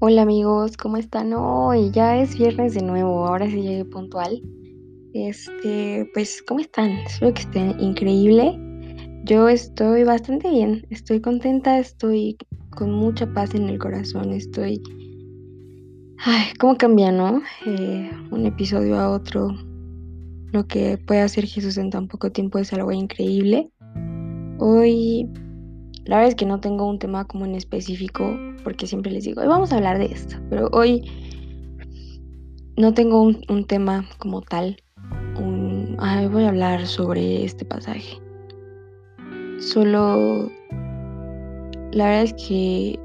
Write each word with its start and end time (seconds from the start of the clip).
Hola 0.00 0.22
amigos, 0.22 0.76
¿cómo 0.76 0.96
están 0.96 1.32
hoy? 1.32 1.90
Ya 1.90 2.18
es 2.22 2.38
viernes 2.38 2.74
de 2.74 2.82
nuevo, 2.82 3.26
ahora 3.26 3.50
sí 3.50 3.62
llegué 3.62 3.84
puntual. 3.84 4.40
Este, 5.12 6.08
pues, 6.14 6.40
¿cómo 6.46 6.60
están? 6.60 6.90
Espero 6.90 7.34
que 7.34 7.42
estén 7.42 7.80
increíble. 7.80 8.56
Yo 9.24 9.48
estoy 9.48 10.04
bastante 10.04 10.50
bien, 10.50 10.86
estoy 10.90 11.20
contenta, 11.20 11.80
estoy 11.80 12.36
con 12.70 12.92
mucha 12.92 13.26
paz 13.32 13.56
en 13.56 13.68
el 13.68 13.80
corazón, 13.80 14.32
estoy... 14.32 14.80
Ay, 16.18 16.44
¿cómo 16.60 16.76
cambia, 16.76 17.10
no? 17.10 17.42
Eh, 17.66 18.08
un 18.30 18.46
episodio 18.46 19.00
a 19.00 19.10
otro. 19.10 19.48
Lo 20.52 20.64
que 20.68 20.96
puede 20.96 21.22
hacer 21.22 21.44
Jesús 21.44 21.76
en 21.76 21.90
tan 21.90 22.06
poco 22.06 22.30
tiempo 22.30 22.60
es 22.60 22.72
algo 22.72 22.92
increíble. 22.92 23.72
Hoy 24.60 25.28
la 26.08 26.16
verdad 26.16 26.30
es 26.30 26.34
que 26.36 26.46
no 26.46 26.58
tengo 26.58 26.86
un 26.86 26.98
tema 26.98 27.26
como 27.26 27.44
en 27.44 27.54
específico, 27.54 28.34
porque 28.64 28.86
siempre 28.86 29.12
les 29.12 29.24
digo, 29.24 29.42
hoy 29.42 29.46
vamos 29.46 29.70
a 29.70 29.76
hablar 29.76 29.98
de 29.98 30.06
esto, 30.06 30.36
pero 30.48 30.70
hoy 30.72 31.04
no 32.78 32.94
tengo 32.94 33.20
un, 33.20 33.66
tema 33.66 34.08
como 34.16 34.40
tal. 34.40 34.82
voy 35.34 36.44
a 36.44 36.48
hablar 36.48 36.86
sobre 36.86 37.44
este 37.44 37.66
pasaje. 37.66 38.22
Solo, 39.58 40.50
la 41.92 42.06
verdad 42.06 42.22
es 42.22 42.34
que 42.48 42.98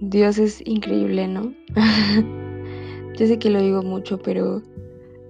Dios 0.00 0.38
es 0.38 0.66
increíble, 0.66 1.28
¿no? 1.28 1.52
Yo 3.18 3.26
sé 3.26 3.38
que 3.38 3.50
lo 3.50 3.60
digo 3.60 3.82
mucho, 3.82 4.16
pero 4.16 4.62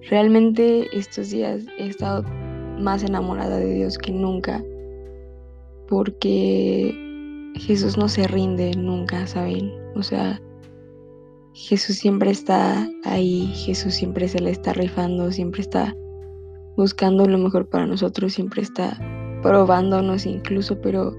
realmente 0.09 0.87
estos 0.97 1.29
días 1.29 1.65
he 1.77 1.87
estado 1.87 2.23
más 2.79 3.03
enamorada 3.03 3.59
de 3.59 3.73
Dios 3.73 3.97
que 3.97 4.13
nunca 4.13 4.63
porque 5.87 6.93
Jesús 7.55 7.97
no 7.97 8.07
se 8.09 8.27
rinde 8.27 8.71
nunca, 8.77 9.25
¿saben? 9.27 9.71
O 9.95 10.03
sea, 10.03 10.41
Jesús 11.53 11.97
siempre 11.97 12.31
está 12.31 12.87
ahí, 13.03 13.47
Jesús 13.55 13.95
siempre 13.95 14.27
se 14.27 14.39
le 14.39 14.51
está 14.51 14.73
rifando, 14.73 15.31
siempre 15.31 15.61
está 15.61 15.95
buscando 16.75 17.25
lo 17.25 17.37
mejor 17.39 17.67
para 17.67 17.87
nosotros, 17.87 18.33
siempre 18.33 18.61
está 18.61 18.97
probándonos 19.41 20.25
incluso, 20.25 20.79
pero 20.81 21.15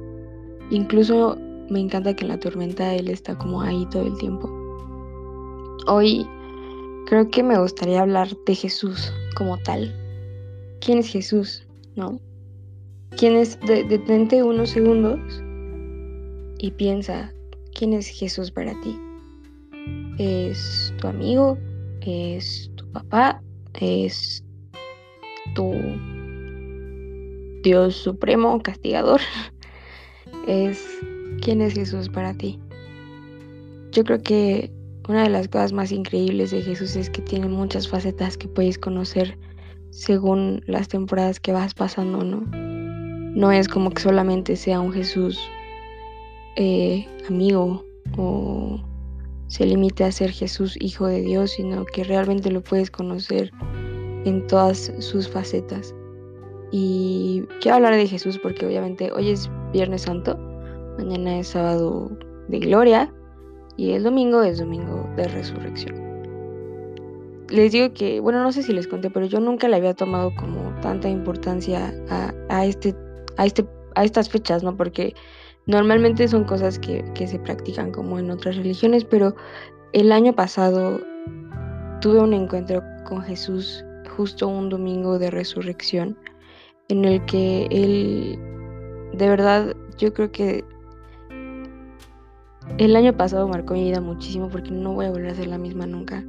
incluso 0.70 1.36
me 1.70 1.80
encanta 1.80 2.14
que 2.14 2.24
en 2.24 2.28
la 2.28 2.38
tormenta 2.38 2.94
Él 2.94 3.08
está 3.08 3.36
como 3.36 3.60
ahí 3.60 3.86
todo 3.90 4.06
el 4.06 4.16
tiempo. 4.18 4.48
Hoy 5.86 6.26
creo 7.06 7.28
que 7.30 7.42
me 7.42 7.58
gustaría 7.58 8.02
hablar 8.02 8.28
de 8.46 8.54
Jesús 8.54 9.12
como 9.36 9.58
tal. 9.58 9.94
¿Quién 10.80 10.98
es 10.98 11.08
Jesús? 11.08 11.66
¿No? 11.96 12.20
¿Quién 13.16 13.36
es? 13.36 13.58
detente 13.60 14.42
unos 14.42 14.70
segundos 14.70 15.18
y 16.58 16.70
piensa, 16.72 17.32
¿quién 17.74 17.92
es 17.92 18.08
Jesús 18.08 18.50
para 18.50 18.78
ti? 18.80 18.98
¿Es 20.18 20.92
tu 21.00 21.08
amigo? 21.08 21.58
¿Es 22.02 22.70
tu 22.76 22.90
papá? 22.92 23.42
¿Es 23.80 24.44
tu 25.54 25.72
Dios 27.62 27.96
supremo, 27.96 28.60
castigador? 28.62 29.20
¿Es 30.46 30.84
quién 31.42 31.60
es 31.60 31.74
Jesús 31.74 32.08
para 32.08 32.34
ti? 32.34 32.58
Yo 33.92 34.04
creo 34.04 34.22
que 34.22 34.70
una 35.08 35.22
de 35.22 35.30
las 35.30 35.48
cosas 35.48 35.72
más 35.72 35.90
increíbles 35.90 36.50
de 36.50 36.62
Jesús 36.62 36.94
es 36.96 37.08
que 37.08 37.22
tiene 37.22 37.48
muchas 37.48 37.88
facetas 37.88 38.36
que 38.36 38.46
puedes 38.46 38.78
conocer 38.78 39.38
según 39.90 40.62
las 40.66 40.88
temporadas 40.88 41.40
que 41.40 41.52
vas 41.52 41.74
pasando, 41.74 42.22
¿no? 42.22 42.67
No 43.38 43.52
es 43.52 43.68
como 43.68 43.90
que 43.90 44.02
solamente 44.02 44.56
sea 44.56 44.80
un 44.80 44.92
Jesús 44.92 45.38
eh, 46.56 47.06
amigo 47.28 47.84
o 48.16 48.80
se 49.46 49.64
limite 49.64 50.02
a 50.02 50.10
ser 50.10 50.32
Jesús 50.32 50.76
hijo 50.80 51.06
de 51.06 51.20
Dios, 51.20 51.52
sino 51.52 51.84
que 51.84 52.02
realmente 52.02 52.50
lo 52.50 52.62
puedes 52.62 52.90
conocer 52.90 53.52
en 54.24 54.44
todas 54.48 54.92
sus 54.98 55.28
facetas. 55.28 55.94
Y 56.72 57.44
quiero 57.60 57.76
hablar 57.76 57.94
de 57.94 58.08
Jesús 58.08 58.40
porque 58.42 58.66
obviamente 58.66 59.12
hoy 59.12 59.30
es 59.30 59.48
Viernes 59.72 60.02
Santo, 60.02 60.36
mañana 60.98 61.38
es 61.38 61.46
sábado 61.46 62.10
de 62.48 62.58
gloria 62.58 63.14
y 63.76 63.92
el 63.92 64.02
domingo 64.02 64.42
es 64.42 64.58
domingo 64.58 65.08
de 65.14 65.28
resurrección. 65.28 65.94
Les 67.50 67.70
digo 67.70 67.94
que, 67.94 68.18
bueno, 68.18 68.42
no 68.42 68.50
sé 68.50 68.64
si 68.64 68.72
les 68.72 68.88
conté, 68.88 69.10
pero 69.10 69.26
yo 69.26 69.38
nunca 69.38 69.68
le 69.68 69.76
había 69.76 69.94
tomado 69.94 70.34
como 70.34 70.74
tanta 70.82 71.08
importancia 71.08 71.94
a, 72.10 72.34
a 72.48 72.66
este 72.66 72.96
a, 73.38 73.46
este, 73.46 73.66
a 73.94 74.04
estas 74.04 74.28
fechas, 74.28 74.62
¿no? 74.62 74.76
Porque 74.76 75.14
normalmente 75.66 76.28
son 76.28 76.44
cosas 76.44 76.78
que, 76.78 77.04
se 77.26 77.38
practican 77.38 77.90
como 77.90 78.18
en 78.18 78.30
otras 78.30 78.56
religiones, 78.56 79.04
pero 79.04 79.34
el 79.92 80.12
año 80.12 80.34
pasado 80.34 81.00
tuve 82.02 82.20
un 82.20 82.34
encuentro 82.34 82.82
con 83.06 83.22
Jesús 83.22 83.84
justo 84.16 84.48
un 84.48 84.68
domingo 84.68 85.18
de 85.18 85.30
resurrección 85.30 86.18
en 86.88 87.04
el 87.04 87.24
que 87.26 87.66
él, 87.70 88.38
de 89.12 89.28
verdad, 89.28 89.74
yo 89.98 90.12
creo 90.12 90.30
que 90.32 90.64
el 92.78 92.96
año 92.96 93.16
pasado 93.16 93.46
marcó 93.48 93.74
mi 93.74 93.84
vida 93.84 94.00
muchísimo 94.00 94.48
porque 94.48 94.70
no 94.70 94.94
voy 94.94 95.06
a 95.06 95.10
volver 95.10 95.30
a 95.30 95.34
ser 95.34 95.46
la 95.46 95.58
misma 95.58 95.86
nunca. 95.86 96.24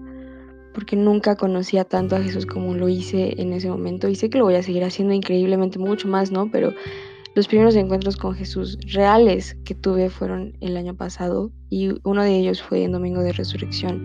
Porque 0.73 0.95
nunca 0.95 1.35
conocía 1.35 1.83
tanto 1.83 2.15
a 2.15 2.21
Jesús 2.21 2.45
como 2.45 2.73
lo 2.75 2.89
hice 2.89 3.41
en 3.41 3.53
ese 3.53 3.69
momento. 3.69 4.07
Y 4.07 4.15
sé 4.15 4.29
que 4.29 4.37
lo 4.37 4.45
voy 4.45 4.55
a 4.55 4.63
seguir 4.63 4.83
haciendo 4.83 5.13
increíblemente 5.13 5.79
mucho 5.79 6.07
más, 6.07 6.31
¿no? 6.31 6.49
Pero 6.51 6.73
los 7.35 7.47
primeros 7.47 7.75
encuentros 7.75 8.17
con 8.17 8.33
Jesús 8.35 8.77
reales 8.91 9.55
que 9.63 9.75
tuve 9.75 10.09
fueron 10.09 10.57
el 10.61 10.75
año 10.77 10.95
pasado 10.95 11.51
y 11.69 11.89
uno 12.03 12.23
de 12.23 12.37
ellos 12.37 12.61
fue 12.61 12.83
en 12.83 12.91
Domingo 12.91 13.21
de 13.21 13.33
Resurrección, 13.33 14.03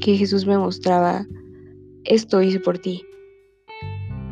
que 0.00 0.16
Jesús 0.16 0.46
me 0.46 0.58
mostraba, 0.58 1.26
esto 2.04 2.42
hice 2.42 2.60
por 2.60 2.78
ti. 2.78 3.04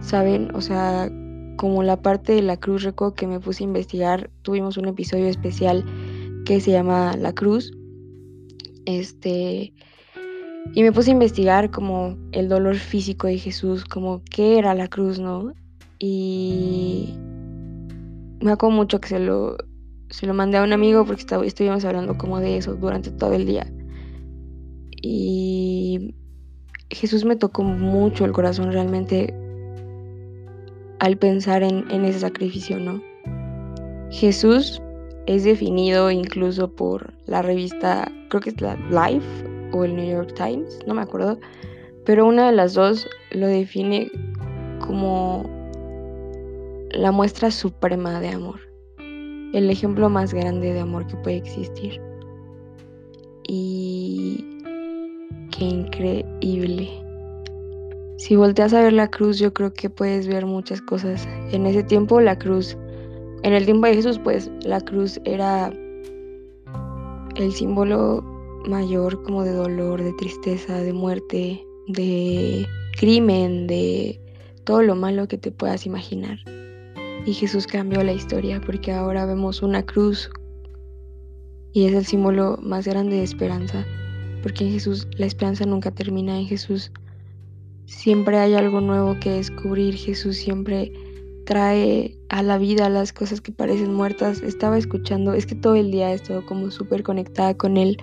¿Saben? 0.00 0.54
O 0.54 0.60
sea, 0.60 1.10
como 1.56 1.82
la 1.82 2.00
parte 2.02 2.32
de 2.32 2.42
la 2.42 2.56
cruz, 2.56 2.82
recuerdo 2.82 3.14
que 3.14 3.26
me 3.26 3.38
puse 3.38 3.62
a 3.62 3.66
investigar, 3.66 4.30
tuvimos 4.42 4.76
un 4.76 4.88
episodio 4.88 5.26
especial 5.26 5.84
que 6.44 6.60
se 6.60 6.72
llama 6.72 7.16
La 7.16 7.32
Cruz. 7.32 7.70
Este, 8.86 9.72
y 10.74 10.82
me 10.82 10.92
puse 10.92 11.10
a 11.10 11.12
investigar 11.12 11.70
como 11.70 12.16
el 12.32 12.48
dolor 12.48 12.76
físico 12.76 13.26
de 13.26 13.38
Jesús, 13.38 13.84
como 13.84 14.22
qué 14.30 14.58
era 14.58 14.74
la 14.74 14.88
cruz, 14.88 15.18
¿no? 15.18 15.52
Y 15.98 17.14
me 18.40 18.52
acuerdo 18.52 18.76
mucho 18.76 19.00
que 19.00 19.08
se 19.08 19.18
lo, 19.18 19.56
se 20.08 20.26
lo 20.26 20.34
mandé 20.34 20.58
a 20.58 20.62
un 20.62 20.72
amigo 20.72 21.04
porque 21.04 21.24
estuvimos 21.44 21.84
hablando 21.84 22.16
como 22.16 22.40
de 22.40 22.56
eso 22.56 22.74
durante 22.74 23.10
todo 23.10 23.34
el 23.34 23.44
día. 23.46 23.70
Y 25.02 26.14
Jesús 26.90 27.24
me 27.24 27.36
tocó 27.36 27.62
mucho 27.64 28.24
el 28.24 28.32
corazón 28.32 28.72
realmente 28.72 29.34
al 31.00 31.18
pensar 31.18 31.62
en, 31.62 31.90
en 31.90 32.04
ese 32.04 32.20
sacrificio, 32.20 32.78
¿no? 32.78 33.02
Jesús 34.10 34.80
es 35.26 35.44
definido 35.44 36.10
incluso 36.10 36.70
por 36.74 37.14
la 37.26 37.42
revista, 37.42 38.10
creo 38.28 38.40
que 38.40 38.50
es 38.50 38.60
la 38.60 38.76
Life 38.90 39.51
o 39.72 39.84
el 39.84 39.96
New 39.96 40.08
York 40.08 40.34
Times, 40.34 40.78
no 40.86 40.94
me 40.94 41.02
acuerdo, 41.02 41.38
pero 42.04 42.26
una 42.26 42.46
de 42.46 42.52
las 42.52 42.74
dos 42.74 43.08
lo 43.30 43.46
define 43.46 44.10
como 44.86 45.44
la 46.90 47.12
muestra 47.12 47.50
suprema 47.50 48.20
de 48.20 48.28
amor, 48.28 48.60
el 48.98 49.70
ejemplo 49.70 50.08
más 50.08 50.34
grande 50.34 50.72
de 50.72 50.80
amor 50.80 51.06
que 51.06 51.16
puede 51.16 51.36
existir. 51.36 52.00
Y 53.48 54.44
qué 55.50 55.64
increíble. 55.64 56.88
Si 58.18 58.36
volteas 58.36 58.72
a 58.72 58.82
ver 58.82 58.92
la 58.92 59.08
cruz, 59.08 59.38
yo 59.38 59.52
creo 59.52 59.72
que 59.72 59.90
puedes 59.90 60.28
ver 60.28 60.46
muchas 60.46 60.80
cosas. 60.80 61.26
En 61.50 61.66
ese 61.66 61.82
tiempo 61.82 62.20
la 62.20 62.38
cruz, 62.38 62.76
en 63.42 63.52
el 63.52 63.64
tiempo 63.64 63.86
de 63.86 63.94
Jesús, 63.94 64.18
pues 64.18 64.50
la 64.64 64.80
cruz 64.80 65.20
era 65.24 65.72
el 67.36 67.52
símbolo 67.52 68.31
mayor 68.68 69.22
como 69.22 69.44
de 69.44 69.52
dolor, 69.52 70.02
de 70.02 70.12
tristeza, 70.14 70.80
de 70.80 70.92
muerte, 70.92 71.64
de 71.88 72.66
crimen, 72.98 73.66
de 73.66 74.20
todo 74.64 74.82
lo 74.82 74.94
malo 74.94 75.28
que 75.28 75.38
te 75.38 75.50
puedas 75.50 75.86
imaginar. 75.86 76.38
Y 77.24 77.34
Jesús 77.34 77.66
cambió 77.66 78.02
la 78.02 78.12
historia 78.12 78.60
porque 78.64 78.92
ahora 78.92 79.26
vemos 79.26 79.62
una 79.62 79.84
cruz 79.84 80.30
y 81.72 81.86
es 81.86 81.94
el 81.94 82.04
símbolo 82.04 82.58
más 82.62 82.86
grande 82.86 83.16
de 83.16 83.22
esperanza. 83.22 83.86
Porque 84.42 84.64
en 84.64 84.72
Jesús 84.72 85.06
la 85.16 85.26
esperanza 85.26 85.64
nunca 85.64 85.90
termina. 85.90 86.38
En 86.38 86.46
Jesús 86.46 86.90
siempre 87.86 88.38
hay 88.38 88.54
algo 88.54 88.80
nuevo 88.80 89.16
que 89.20 89.30
descubrir. 89.30 89.94
Jesús 89.94 90.36
siempre 90.36 90.92
trae 91.46 92.16
a 92.28 92.42
la 92.42 92.58
vida 92.58 92.88
las 92.88 93.12
cosas 93.12 93.40
que 93.40 93.52
parecen 93.52 93.94
muertas. 93.94 94.42
Estaba 94.42 94.76
escuchando, 94.76 95.32
es 95.32 95.46
que 95.46 95.54
todo 95.54 95.76
el 95.76 95.90
día 95.90 96.10
he 96.10 96.14
estado 96.14 96.44
como 96.44 96.70
súper 96.70 97.02
conectada 97.02 97.54
con 97.54 97.76
Él. 97.76 97.96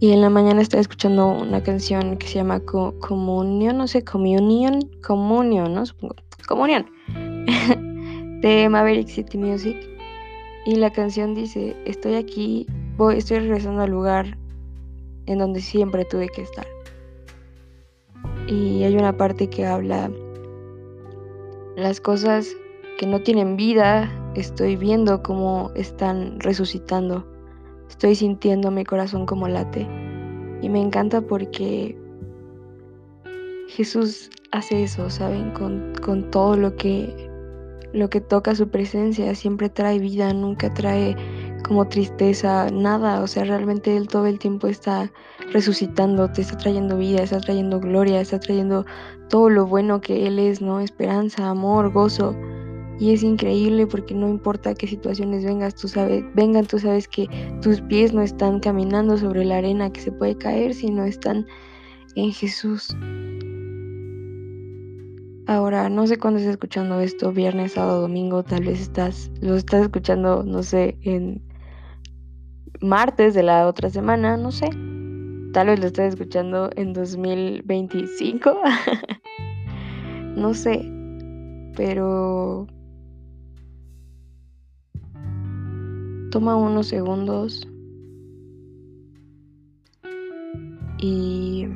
Y 0.00 0.12
en 0.12 0.22
la 0.22 0.30
mañana 0.30 0.62
estaba 0.62 0.80
escuchando 0.80 1.28
una 1.28 1.62
canción 1.62 2.16
que 2.16 2.26
se 2.26 2.36
llama 2.36 2.60
Comunión, 2.60 3.76
no 3.76 3.86
sé, 3.86 4.02
Communion, 4.02 4.80
Comunión, 5.02 5.74
¿no? 5.74 5.84
Supongo. 5.84 6.16
Comunión. 6.48 6.86
de 8.40 8.68
Maverick 8.70 9.08
City 9.08 9.36
Music. 9.36 9.76
Y 10.64 10.76
la 10.76 10.90
canción 10.90 11.34
dice, 11.34 11.76
estoy 11.84 12.14
aquí, 12.14 12.66
voy, 12.96 13.18
estoy 13.18 13.40
regresando 13.40 13.82
al 13.82 13.90
lugar 13.90 14.38
en 15.26 15.38
donde 15.38 15.60
siempre 15.60 16.06
tuve 16.06 16.28
que 16.28 16.42
estar. 16.42 16.66
Y 18.46 18.82
hay 18.84 18.96
una 18.96 19.14
parte 19.14 19.50
que 19.50 19.66
habla 19.66 20.10
las 21.76 22.00
cosas 22.00 22.48
que 22.98 23.06
no 23.06 23.20
tienen 23.20 23.56
vida, 23.56 24.10
estoy 24.34 24.76
viendo 24.76 25.22
cómo 25.22 25.70
están 25.74 26.40
resucitando. 26.40 27.26
Estoy 27.90 28.14
sintiendo 28.14 28.70
mi 28.70 28.84
corazón 28.84 29.26
como 29.26 29.48
late. 29.48 29.86
Y 30.62 30.68
me 30.68 30.80
encanta 30.80 31.20
porque 31.20 31.98
Jesús 33.68 34.30
hace 34.52 34.84
eso, 34.84 35.10
¿saben? 35.10 35.50
Con, 35.50 35.92
con 36.00 36.30
todo 36.30 36.56
lo 36.56 36.76
que, 36.76 37.12
lo 37.92 38.08
que 38.08 38.20
toca 38.20 38.54
su 38.54 38.68
presencia, 38.68 39.34
siempre 39.34 39.68
trae 39.68 39.98
vida, 39.98 40.32
nunca 40.32 40.72
trae 40.72 41.16
como 41.66 41.88
tristeza, 41.88 42.70
nada. 42.70 43.22
O 43.22 43.26
sea, 43.26 43.44
realmente 43.44 43.96
Él 43.96 44.06
todo 44.06 44.26
el 44.26 44.38
tiempo 44.38 44.68
está 44.68 45.12
resucitando, 45.52 46.30
te 46.30 46.42
está 46.42 46.56
trayendo 46.56 46.96
vida, 46.96 47.24
está 47.24 47.40
trayendo 47.40 47.80
gloria, 47.80 48.20
está 48.20 48.38
trayendo 48.38 48.86
todo 49.28 49.50
lo 49.50 49.66
bueno 49.66 50.00
que 50.00 50.28
Él 50.28 50.38
es, 50.38 50.62
¿no? 50.62 50.80
Esperanza, 50.80 51.50
amor, 51.50 51.92
gozo. 51.92 52.36
Y 53.00 53.14
es 53.14 53.22
increíble 53.22 53.86
porque 53.86 54.14
no 54.14 54.28
importa 54.28 54.74
qué 54.74 54.86
situaciones 54.86 55.42
vengas, 55.42 55.74
tú 55.74 55.88
sabes, 55.88 56.22
vengan, 56.34 56.66
tú 56.66 56.78
sabes 56.78 57.08
que 57.08 57.26
tus 57.62 57.80
pies 57.80 58.12
no 58.12 58.20
están 58.20 58.60
caminando 58.60 59.16
sobre 59.16 59.42
la 59.46 59.56
arena 59.56 59.90
que 59.90 60.02
se 60.02 60.12
puede 60.12 60.36
caer, 60.36 60.74
sino 60.74 61.06
están 61.06 61.46
en 62.14 62.30
Jesús. 62.30 62.94
Ahora, 65.46 65.88
no 65.88 66.06
sé 66.06 66.18
cuándo 66.18 66.38
estás 66.38 66.52
escuchando 66.52 67.00
esto, 67.00 67.32
viernes, 67.32 67.72
sábado, 67.72 68.02
domingo, 68.02 68.42
tal 68.42 68.64
vez 68.64 68.82
estás, 68.82 69.30
lo 69.40 69.56
estás 69.56 69.84
escuchando, 69.84 70.42
no 70.44 70.62
sé, 70.62 70.98
en 71.00 71.42
martes 72.82 73.32
de 73.32 73.44
la 73.44 73.66
otra 73.66 73.88
semana, 73.88 74.36
no 74.36 74.52
sé. 74.52 74.68
Tal 75.54 75.68
vez 75.68 75.80
lo 75.80 75.86
estás 75.86 76.14
escuchando 76.14 76.68
en 76.76 76.92
2025. 76.92 78.60
no 80.36 80.52
sé. 80.52 80.92
Pero 81.76 82.66
toma 86.30 86.56
unos 86.56 86.86
segundos 86.86 87.68
y 90.98 91.66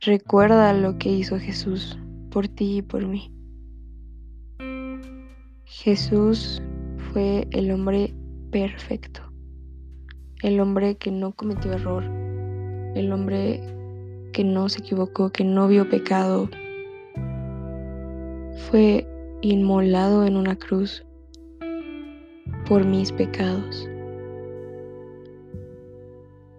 recuerda 0.00 0.72
lo 0.72 0.98
que 0.98 1.10
hizo 1.10 1.38
Jesús 1.38 1.98
por 2.30 2.48
ti 2.48 2.78
y 2.78 2.82
por 2.82 3.06
mí. 3.06 3.30
Jesús 5.64 6.62
fue 7.12 7.46
el 7.50 7.70
hombre 7.70 8.14
perfecto, 8.50 9.20
el 10.42 10.60
hombre 10.60 10.96
que 10.96 11.10
no 11.10 11.32
cometió 11.32 11.72
error, 11.72 12.04
el 12.94 13.12
hombre 13.12 13.60
que 14.32 14.44
no 14.44 14.68
se 14.68 14.80
equivocó, 14.80 15.30
que 15.30 15.44
no 15.44 15.68
vio 15.68 15.88
pecado. 15.88 16.48
Fue 18.70 19.06
inmolado 19.42 20.24
en 20.24 20.36
una 20.36 20.56
cruz 20.56 21.04
por 22.68 22.86
mis 22.86 23.10
pecados, 23.10 23.88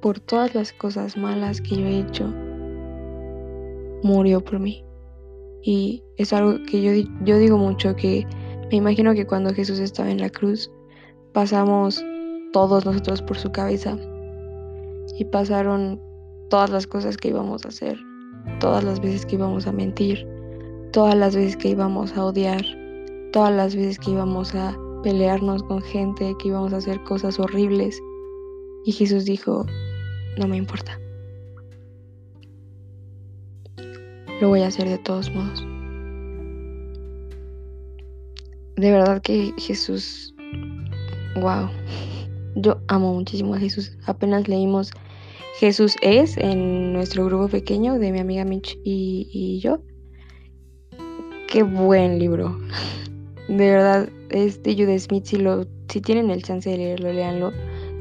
por 0.01 0.19
todas 0.19 0.53
las 0.53 0.73
cosas 0.73 1.15
malas 1.15 1.61
que 1.61 1.77
yo 1.77 1.85
he 1.85 1.99
hecho, 1.99 2.27
murió 4.03 4.43
por 4.43 4.59
mí. 4.59 4.83
Y 5.63 6.03
es 6.17 6.33
algo 6.33 6.61
que 6.65 6.81
yo, 6.81 7.09
yo 7.23 7.37
digo 7.37 7.57
mucho, 7.57 7.95
que 7.95 8.27
me 8.69 8.75
imagino 8.75 9.13
que 9.13 9.25
cuando 9.25 9.53
Jesús 9.53 9.79
estaba 9.79 10.11
en 10.11 10.19
la 10.19 10.29
cruz, 10.29 10.69
pasamos 11.31 12.03
todos 12.51 12.85
nosotros 12.85 13.21
por 13.21 13.37
su 13.37 13.49
cabeza 13.49 13.97
y 15.17 15.23
pasaron 15.23 16.01
todas 16.49 16.69
las 16.69 16.85
cosas 16.85 17.15
que 17.15 17.29
íbamos 17.29 17.63
a 17.63 17.69
hacer, 17.69 17.97
todas 18.59 18.83
las 18.83 18.99
veces 18.99 19.25
que 19.25 19.35
íbamos 19.35 19.67
a 19.67 19.71
mentir, 19.71 20.27
todas 20.93 21.15
las 21.15 21.35
veces 21.35 21.57
que 21.57 21.69
íbamos 21.69 22.15
a 22.15 22.25
odiar, 22.25 22.63
todas 23.33 23.53
las 23.53 23.75
veces 23.75 23.99
que 23.99 24.11
íbamos 24.11 24.55
a 24.55 24.77
pelearnos 25.03 25.61
con 25.63 25.81
gente, 25.81 26.33
que 26.39 26.47
íbamos 26.47 26.71
a 26.71 26.77
hacer 26.77 27.03
cosas 27.03 27.39
horribles. 27.39 28.01
Y 28.85 28.93
Jesús 28.93 29.25
dijo, 29.25 29.65
no 30.37 30.47
me 30.47 30.55
importa. 30.55 30.97
Lo 34.39 34.47
voy 34.47 34.61
a 34.61 34.67
hacer 34.67 34.87
de 34.87 34.97
todos 34.99 35.29
modos 35.33 35.65
de 38.75 38.91
verdad 38.91 39.21
que 39.21 39.53
Jesús, 39.57 40.33
wow, 41.35 41.69
yo 42.55 42.79
amo 42.87 43.13
muchísimo 43.13 43.55
a 43.55 43.59
Jesús. 43.59 43.97
Apenas 44.05 44.47
leímos 44.47 44.91
Jesús 45.59 45.95
es 46.01 46.37
en 46.37 46.93
nuestro 46.93 47.25
grupo 47.25 47.47
pequeño 47.47 47.99
de 47.99 48.11
mi 48.11 48.19
amiga 48.19 48.43
Mitch 48.45 48.77
y, 48.83 49.59
yo. 49.61 49.79
Qué 51.53 51.61
buen 51.61 52.17
libro. 52.17 52.57
De 53.47 53.69
verdad, 53.69 54.09
es 54.31 54.63
de 54.63 54.73
Judas 54.73 55.03
Smith. 55.03 55.25
Si, 55.25 55.37
lo, 55.37 55.67
si 55.87 56.01
tienen 56.01 56.31
el 56.31 56.41
chance 56.41 56.67
de 56.67 56.77
leerlo, 56.77 57.13
léanlo. 57.13 57.51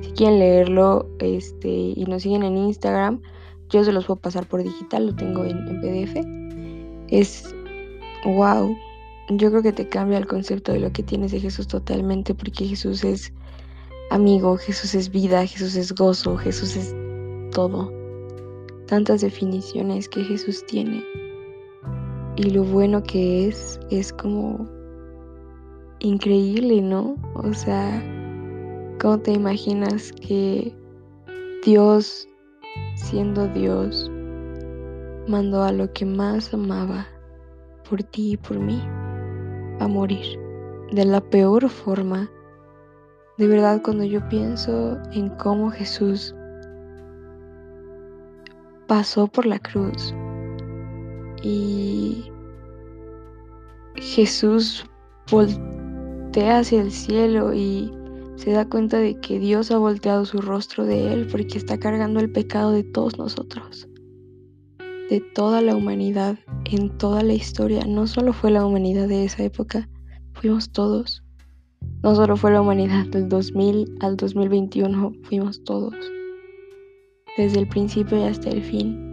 Si 0.00 0.10
quieren 0.12 0.38
leerlo 0.38 1.06
este, 1.18 1.68
y 1.68 2.02
nos 2.08 2.22
siguen 2.22 2.44
en 2.44 2.56
Instagram, 2.56 3.20
yo 3.68 3.84
se 3.84 3.92
los 3.92 4.06
puedo 4.06 4.18
pasar 4.18 4.48
por 4.48 4.62
digital, 4.62 5.08
lo 5.08 5.14
tengo 5.14 5.44
en, 5.44 5.68
en 5.68 5.80
PDF. 5.82 7.12
Es 7.12 7.54
wow, 8.24 8.74
yo 9.28 9.50
creo 9.50 9.62
que 9.62 9.72
te 9.74 9.86
cambia 9.86 10.16
el 10.16 10.26
concepto 10.26 10.72
de 10.72 10.80
lo 10.80 10.90
que 10.90 11.02
tienes 11.02 11.32
de 11.32 11.40
Jesús 11.40 11.66
totalmente 11.66 12.34
porque 12.34 12.64
Jesús 12.64 13.04
es 13.04 13.34
amigo, 14.10 14.56
Jesús 14.56 14.94
es 14.94 15.10
vida, 15.10 15.46
Jesús 15.46 15.76
es 15.76 15.92
gozo, 15.92 16.38
Jesús 16.38 16.74
es 16.74 16.96
todo. 17.50 17.92
Tantas 18.86 19.20
definiciones 19.20 20.08
que 20.08 20.24
Jesús 20.24 20.64
tiene. 20.64 21.04
Y 22.36 22.50
lo 22.50 22.64
bueno 22.64 23.02
que 23.02 23.48
es, 23.48 23.78
es 23.90 24.12
como 24.12 24.68
increíble, 26.00 26.80
¿no? 26.80 27.16
O 27.34 27.52
sea, 27.52 28.02
¿cómo 29.00 29.18
te 29.18 29.32
imaginas 29.32 30.12
que 30.12 30.74
Dios, 31.64 32.26
siendo 32.94 33.48
Dios, 33.48 34.10
mandó 35.28 35.62
a 35.62 35.72
lo 35.72 35.92
que 35.92 36.06
más 36.06 36.52
amaba 36.54 37.06
por 37.88 38.02
ti 38.02 38.32
y 38.32 38.36
por 38.36 38.58
mí? 38.58 38.80
a 39.82 39.88
morir 39.88 40.38
de 40.92 41.04
la 41.04 41.20
peor 41.20 41.68
forma. 41.68 42.30
De 43.38 43.46
verdad, 43.46 43.80
cuando 43.82 44.04
yo 44.04 44.26
pienso 44.28 44.98
en 45.12 45.30
cómo 45.30 45.70
Jesús 45.70 46.34
pasó 48.86 49.26
por 49.26 49.46
la 49.46 49.58
cruz 49.58 50.14
y 51.42 52.24
Jesús 53.96 54.86
voltea 55.30 56.58
hacia 56.58 56.80
el 56.80 56.90
cielo 56.90 57.52
y 57.52 57.92
se 58.36 58.52
da 58.52 58.68
cuenta 58.68 58.98
de 58.98 59.20
que 59.20 59.38
Dios 59.38 59.70
ha 59.70 59.78
volteado 59.78 60.24
su 60.24 60.38
rostro 60.38 60.84
de 60.84 61.12
él 61.12 61.28
porque 61.30 61.58
está 61.58 61.78
cargando 61.78 62.20
el 62.20 62.30
pecado 62.30 62.72
de 62.72 62.82
todos 62.82 63.18
nosotros 63.18 63.88
de 65.12 65.20
toda 65.20 65.60
la 65.60 65.76
humanidad 65.76 66.38
en 66.64 66.88
toda 66.96 67.22
la 67.22 67.34
historia. 67.34 67.84
No 67.84 68.06
solo 68.06 68.32
fue 68.32 68.50
la 68.50 68.64
humanidad 68.64 69.08
de 69.08 69.24
esa 69.24 69.42
época, 69.42 69.86
fuimos 70.32 70.70
todos. 70.72 71.22
No 72.02 72.14
solo 72.14 72.34
fue 72.34 72.52
la 72.52 72.62
humanidad 72.62 73.04
del 73.08 73.28
2000 73.28 73.98
al 74.00 74.16
2021, 74.16 75.12
fuimos 75.24 75.62
todos. 75.64 75.94
Desde 77.36 77.60
el 77.60 77.68
principio 77.68 78.16
y 78.20 78.22
hasta 78.22 78.48
el 78.48 78.62
fin. 78.62 79.11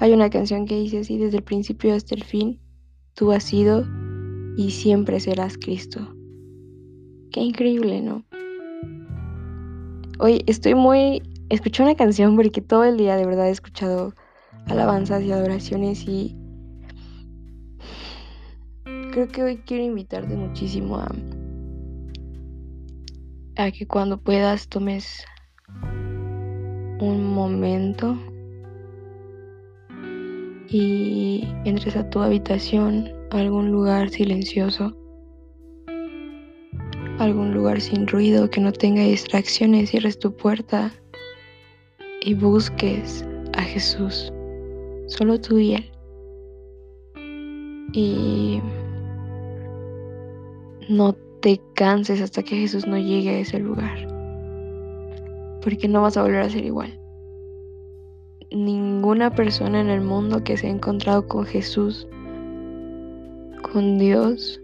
Hay 0.00 0.12
una 0.12 0.30
canción 0.30 0.64
que 0.64 0.76
dice 0.76 1.00
así, 1.00 1.18
desde 1.18 1.38
el 1.38 1.42
principio 1.42 1.92
hasta 1.94 2.14
el 2.14 2.22
fin, 2.22 2.60
tú 3.14 3.32
has 3.32 3.42
sido 3.42 3.84
y 4.56 4.70
siempre 4.70 5.18
serás 5.18 5.58
Cristo. 5.58 6.14
Qué 7.32 7.40
increíble, 7.40 8.00
¿no? 8.00 8.24
Hoy 10.20 10.42
estoy 10.46 10.74
muy... 10.74 11.22
Escuché 11.48 11.82
una 11.82 11.96
canción 11.96 12.36
porque 12.36 12.60
todo 12.60 12.84
el 12.84 12.96
día 12.96 13.16
de 13.16 13.26
verdad 13.26 13.48
he 13.48 13.50
escuchado 13.50 14.14
alabanzas 14.66 15.24
y 15.24 15.32
adoraciones 15.32 16.04
y 16.06 16.36
creo 19.12 19.28
que 19.28 19.42
hoy 19.42 19.56
quiero 19.58 19.82
invitarte 19.82 20.36
muchísimo 20.36 20.98
a, 20.98 21.10
a 23.56 23.70
que 23.72 23.86
cuando 23.86 24.20
puedas 24.20 24.68
tomes 24.68 25.24
un 27.00 27.24
momento 27.24 28.16
y 30.70 31.48
entres 31.64 31.96
a 31.96 32.08
tu 32.10 32.20
habitación, 32.20 33.10
a 33.30 33.38
algún 33.38 33.70
lugar 33.70 34.10
silencioso, 34.10 34.96
algún 37.18 37.52
lugar 37.52 37.80
sin 37.80 38.06
ruido 38.06 38.48
que 38.50 38.60
no 38.60 38.72
tenga 38.72 39.02
distracciones, 39.02 39.90
cierres 39.90 40.18
tu 40.18 40.34
puerta 40.36 40.92
y 42.22 42.34
busques 42.34 43.24
a 43.56 43.62
Jesús 43.62 44.32
solo 45.06 45.40
tú 45.40 45.58
y 45.58 45.74
Él. 45.74 45.90
Y 47.92 48.60
no 50.88 51.14
te 51.40 51.60
canses 51.74 52.20
hasta 52.20 52.42
que 52.42 52.56
Jesús 52.56 52.86
no 52.86 52.98
llegue 52.98 53.30
a 53.30 53.38
ese 53.40 53.58
lugar. 53.58 54.06
porque 55.60 55.88
no 55.88 56.02
vas 56.02 56.16
a 56.16 56.22
volver 56.22 56.40
a 56.40 56.48
ser 56.48 56.64
igual. 56.64 56.97
Ninguna 58.50 59.34
persona 59.34 59.80
en 59.80 59.90
el 59.90 60.00
mundo 60.00 60.42
que 60.42 60.56
se 60.56 60.68
ha 60.68 60.70
encontrado 60.70 61.28
con 61.28 61.44
Jesús, 61.44 62.08
con 63.72 63.98
Dios, 63.98 64.58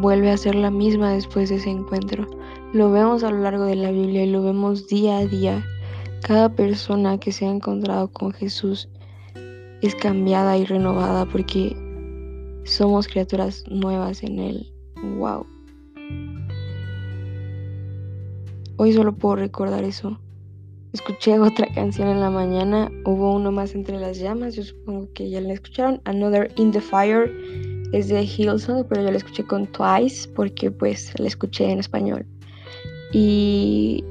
vuelve 0.00 0.30
a 0.30 0.36
ser 0.38 0.54
la 0.54 0.70
misma 0.70 1.12
después 1.12 1.50
de 1.50 1.56
ese 1.56 1.68
encuentro. 1.68 2.26
Lo 2.72 2.90
vemos 2.90 3.22
a 3.22 3.30
lo 3.30 3.40
largo 3.40 3.64
de 3.64 3.76
la 3.76 3.90
Biblia 3.90 4.24
y 4.24 4.30
lo 4.30 4.42
vemos 4.42 4.88
día 4.88 5.18
a 5.18 5.26
día. 5.26 5.62
Cada 6.22 6.48
persona 6.48 7.18
que 7.18 7.30
se 7.30 7.44
ha 7.44 7.50
encontrado 7.50 8.08
con 8.08 8.32
Jesús 8.32 8.88
es 9.82 9.94
cambiada 9.94 10.56
y 10.56 10.64
renovada 10.64 11.26
porque 11.26 11.76
somos 12.64 13.06
criaturas 13.06 13.64
nuevas 13.68 14.22
en 14.22 14.38
Él. 14.38 14.72
¡Wow! 15.18 15.46
Hoy 18.78 18.94
solo 18.94 19.12
puedo 19.14 19.36
recordar 19.36 19.84
eso. 19.84 20.18
Escuché 20.92 21.38
otra 21.38 21.68
canción 21.72 22.08
en 22.08 22.18
la 22.18 22.30
mañana, 22.30 22.90
hubo 23.04 23.32
uno 23.34 23.52
más 23.52 23.76
entre 23.76 23.96
las 23.96 24.18
llamas, 24.18 24.56
yo 24.56 24.64
supongo 24.64 25.08
que 25.14 25.30
ya 25.30 25.40
la 25.40 25.52
escucharon. 25.52 26.00
Another 26.04 26.52
in 26.56 26.72
the 26.72 26.80
Fire 26.80 27.32
es 27.92 28.08
de 28.08 28.24
Hillsong, 28.24 28.86
pero 28.88 29.04
yo 29.04 29.10
la 29.12 29.18
escuché 29.18 29.44
con 29.44 29.68
Twice 29.68 30.28
porque 30.34 30.72
pues 30.72 31.12
la 31.20 31.28
escuché 31.28 31.70
en 31.70 31.78
español. 31.78 32.26
Y 33.12 34.02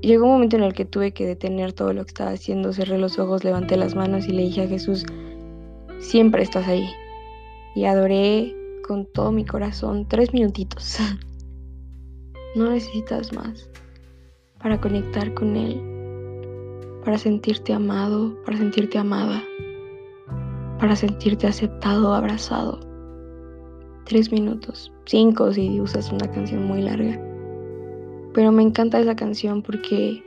llegó 0.00 0.24
un 0.24 0.32
momento 0.32 0.56
en 0.56 0.62
el 0.62 0.72
que 0.72 0.86
tuve 0.86 1.12
que 1.12 1.26
detener 1.26 1.74
todo 1.74 1.92
lo 1.92 2.04
que 2.04 2.10
estaba 2.10 2.30
haciendo, 2.30 2.72
cerré 2.72 2.96
los 2.96 3.18
ojos, 3.18 3.44
levanté 3.44 3.76
las 3.76 3.94
manos 3.94 4.26
y 4.28 4.32
le 4.32 4.44
dije 4.44 4.62
a 4.62 4.68
Jesús, 4.68 5.04
siempre 5.98 6.42
estás 6.42 6.66
ahí. 6.68 6.88
Y 7.74 7.84
adoré 7.84 8.56
con 8.88 9.04
todo 9.04 9.30
mi 9.30 9.44
corazón 9.44 10.08
tres 10.08 10.32
minutitos. 10.32 10.96
no 12.56 12.70
necesitas 12.70 13.34
más 13.34 13.68
para 14.66 14.80
conectar 14.80 15.32
con 15.34 15.54
Él, 15.54 15.80
para 17.04 17.16
sentirte 17.16 17.72
amado, 17.72 18.36
para 18.44 18.58
sentirte 18.58 18.98
amada, 18.98 19.40
para 20.80 20.96
sentirte 20.96 21.46
aceptado, 21.46 22.12
abrazado. 22.12 22.80
Tres 24.06 24.32
minutos, 24.32 24.92
cinco 25.04 25.52
si 25.52 25.80
usas 25.80 26.10
una 26.10 26.28
canción 26.32 26.64
muy 26.64 26.82
larga. 26.82 27.16
Pero 28.34 28.50
me 28.50 28.64
encanta 28.64 28.98
esa 28.98 29.14
canción 29.14 29.62
porque 29.62 30.20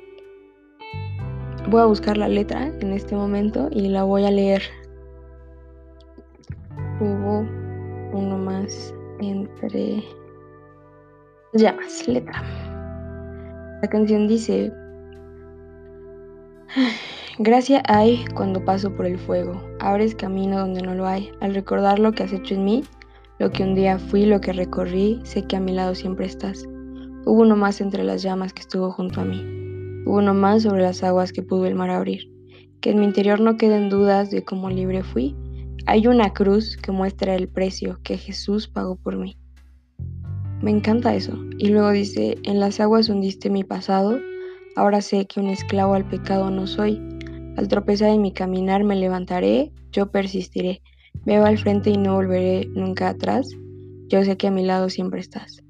voy 1.70 1.82
a 1.82 1.88
buscar 1.88 2.16
la 2.16 2.30
letra 2.30 2.68
en 2.80 2.94
este 2.94 3.18
momento 3.18 3.68
y 3.72 3.90
la 3.90 4.04
voy 4.04 4.24
a 4.24 4.32
leer. 4.32 4.62
Hubo 7.02 7.46
uno 8.14 8.38
más 8.38 8.96
entre 9.20 10.02
llamas, 11.52 12.08
letra. 12.08 12.69
La 13.82 13.88
canción 13.88 14.28
dice, 14.28 14.74
Gracia 17.38 17.82
hay 17.88 18.26
cuando 18.36 18.66
paso 18.66 18.94
por 18.94 19.06
el 19.06 19.18
fuego, 19.18 19.62
abres 19.80 20.14
camino 20.14 20.60
donde 20.60 20.82
no 20.82 20.94
lo 20.94 21.08
hay. 21.08 21.32
Al 21.40 21.56
recordar 21.56 21.98
lo 21.98 22.12
que 22.12 22.24
has 22.24 22.34
hecho 22.34 22.56
en 22.56 22.66
mí, 22.66 22.84
lo 23.40 23.50
que 23.52 23.64
un 23.64 23.76
día 23.76 23.98
fui, 23.98 24.26
lo 24.26 24.42
que 24.42 24.52
recorrí, 24.52 25.22
sé 25.24 25.44
que 25.44 25.56
a 25.56 25.62
mi 25.62 25.72
lado 25.72 25.96
siempre 25.96 26.26
estás. 26.26 26.66
Hubo 27.26 27.42
uno 27.42 27.56
más 27.56 27.80
entre 27.80 28.04
las 28.04 28.22
llamas 28.22 28.52
que 28.52 28.64
estuvo 28.64 28.92
junto 28.92 29.22
a 29.22 29.24
mí. 29.24 29.42
Hubo 30.06 30.18
uno 30.18 30.34
más 30.34 30.64
sobre 30.64 30.82
las 30.82 31.02
aguas 31.02 31.32
que 31.32 31.42
pudo 31.42 31.66
el 31.66 31.76
mar 31.76 31.90
abrir. 31.90 32.30
Que 32.82 32.90
en 32.90 33.00
mi 33.00 33.06
interior 33.06 33.40
no 33.40 33.56
queden 33.56 33.90
dudas 33.90 34.30
de 34.30 34.44
cómo 34.44 34.70
libre 34.70 35.04
fui. 35.04 35.38
Hay 35.86 36.08
una 36.08 36.34
cruz 36.34 36.76
que 36.76 36.92
muestra 36.92 37.34
el 37.34 37.48
precio 37.48 37.98
que 38.04 38.18
Jesús 38.18 38.68
pagó 38.68 38.98
por 38.98 39.16
mí. 39.16 39.38
Me 40.62 40.72
encanta 40.72 41.16
eso. 41.16 41.38
Y 41.58 41.70
luego 41.70 41.92
dice, 41.92 42.38
en 42.44 42.60
las 42.60 42.80
aguas 42.80 43.08
hundiste 43.08 43.50
mi 43.50 43.64
pasado, 43.64 44.20
ahora 44.76 45.02
sé 45.02 45.26
que 45.26 45.40
un 45.40 45.48
esclavo 45.48 45.94
al 45.94 46.08
pecado 46.08 46.50
no 46.52 46.68
soy. 46.68 47.02
Al 47.56 47.68
tropezar 47.68 48.10
en 48.10 48.22
mi 48.22 48.34
caminar 48.34 48.84
me 48.84 48.96
levantaré, 48.96 49.72
yo 49.92 50.12
persistiré. 50.12 50.82
Veo 51.26 51.46
al 51.46 51.58
frente 51.58 51.90
y 51.90 51.98
no 51.98 52.16
volveré 52.16 52.68
nunca 52.74 53.10
atrás. 53.10 53.50
Yo 54.08 54.24
sé 54.24 54.38
que 54.38 54.48
a 54.48 54.52
mi 54.52 54.66
lado 54.66 54.90
siempre 54.90 55.22
estás. 55.22 55.64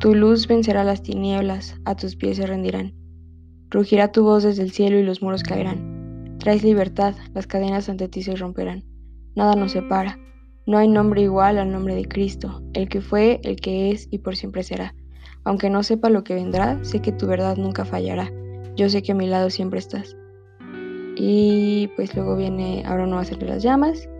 Tu 0.00 0.14
luz 0.14 0.46
vencerá 0.46 0.84
las 0.84 1.02
tinieblas, 1.02 1.76
a 1.84 1.94
tus 1.96 2.16
pies 2.16 2.36
se 2.36 2.46
rendirán. 2.46 2.94
Rugirá 3.70 4.12
tu 4.12 4.22
voz 4.22 4.44
desde 4.44 4.62
el 4.62 4.70
cielo 4.70 4.98
y 4.98 5.02
los 5.02 5.22
muros 5.22 5.42
caerán. 5.42 6.36
Traes 6.38 6.62
libertad, 6.62 7.14
las 7.34 7.46
cadenas 7.46 7.88
ante 7.88 8.08
ti 8.08 8.22
se 8.22 8.36
romperán. 8.36 8.84
Nada 9.34 9.54
nos 9.54 9.72
separa. 9.72 10.18
No 10.68 10.76
hay 10.76 10.86
nombre 10.86 11.22
igual 11.22 11.56
al 11.56 11.72
nombre 11.72 11.94
de 11.94 12.04
Cristo, 12.04 12.60
el 12.74 12.90
que 12.90 13.00
fue, 13.00 13.40
el 13.42 13.56
que 13.56 13.90
es 13.90 14.06
y 14.10 14.18
por 14.18 14.36
siempre 14.36 14.62
será. 14.62 14.94
Aunque 15.44 15.70
no 15.70 15.82
sepa 15.82 16.10
lo 16.10 16.24
que 16.24 16.34
vendrá, 16.34 16.78
sé 16.84 17.00
que 17.00 17.10
tu 17.10 17.26
verdad 17.26 17.56
nunca 17.56 17.86
fallará. 17.86 18.30
Yo 18.76 18.90
sé 18.90 19.02
que 19.02 19.12
a 19.12 19.14
mi 19.14 19.26
lado 19.26 19.48
siempre 19.48 19.78
estás. 19.78 20.14
Y 21.16 21.88
pues 21.96 22.14
luego 22.14 22.36
viene 22.36 22.82
Ahora 22.84 23.06
no 23.06 23.16
va 23.16 23.22
a 23.22 23.24
ser 23.24 23.42
las 23.44 23.62
llamas. 23.62 24.10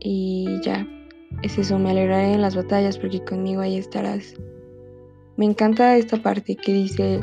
Y 0.00 0.58
ya, 0.62 0.88
es 1.42 1.58
eso, 1.58 1.78
me 1.78 1.90
alegraré 1.90 2.32
en 2.32 2.40
las 2.40 2.56
batallas 2.56 2.96
porque 2.96 3.22
conmigo 3.22 3.60
ahí 3.60 3.76
estarás. 3.76 4.36
Me 5.36 5.44
encanta 5.44 5.98
esta 5.98 6.16
parte 6.16 6.56
que 6.56 6.72
dice, 6.72 7.20